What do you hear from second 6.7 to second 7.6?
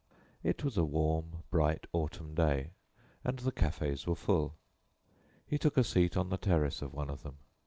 of one of them.